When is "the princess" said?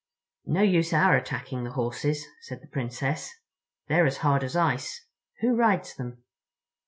2.63-3.29